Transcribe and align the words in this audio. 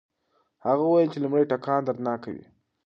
هغه 0.65 0.83
وویل 0.85 1.09
چې 1.13 1.19
لومړی 1.23 1.49
ټکان 1.51 1.81
دردناک 1.83 2.21
وي. 2.33 2.43